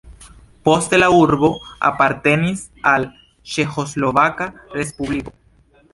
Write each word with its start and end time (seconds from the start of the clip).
Poste 0.67 0.99
la 1.01 1.09
urbo 1.17 1.49
apartenis 1.91 2.63
al 2.95 3.07
Ĉeĥoslovaka 3.53 4.49
respubliko. 4.79 5.37